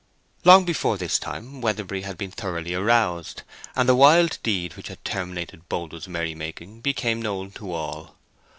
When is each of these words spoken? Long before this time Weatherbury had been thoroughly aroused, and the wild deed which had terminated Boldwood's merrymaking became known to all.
Long 0.43 0.65
before 0.65 0.97
this 0.97 1.19
time 1.19 1.61
Weatherbury 1.61 2.01
had 2.01 2.17
been 2.17 2.31
thoroughly 2.31 2.73
aroused, 2.73 3.43
and 3.75 3.87
the 3.87 3.93
wild 3.93 4.39
deed 4.41 4.75
which 4.75 4.87
had 4.87 5.05
terminated 5.05 5.69
Boldwood's 5.69 6.07
merrymaking 6.07 6.81
became 6.81 7.21
known 7.21 7.51
to 7.51 7.71
all. 7.71 8.15